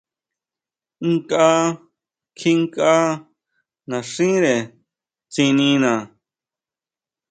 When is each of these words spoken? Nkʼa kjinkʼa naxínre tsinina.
Nkʼa 1.11 1.45
kjinkʼa 2.37 2.93
naxínre 3.89 4.55
tsinina. 5.31 5.91